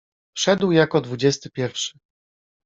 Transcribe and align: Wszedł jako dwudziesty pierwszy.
Wszedł 0.35 0.71
jako 0.71 1.01
dwudziesty 1.01 1.49
pierwszy. 1.49 1.99